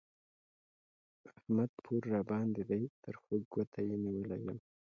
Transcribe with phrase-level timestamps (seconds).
[1.31, 4.57] احمد پور راباندې دی؛ تر خوږ ګوته يې نيولی يم